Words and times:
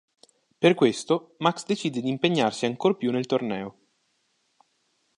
Per 0.57 0.73
questo, 0.73 1.35
Max 1.37 1.63
decide 1.63 2.01
d'impegnarsi 2.01 2.65
ancor 2.65 2.97
più 2.97 3.11
nel 3.11 3.27
torneo. 3.27 3.77